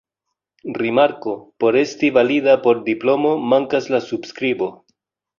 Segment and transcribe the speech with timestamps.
[0.81, 4.71] Rimarko: por esti valida por diplomo mankas la subskribo.